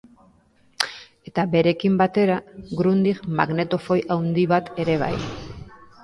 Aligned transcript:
Eta 1.31 1.43
berekin 1.55 1.99
batera 1.99 2.37
Grundig 2.79 3.21
magnetofoi 3.39 3.99
handi 4.15 4.47
bat 4.55 4.71
ere 4.85 4.97
bai. 5.03 5.13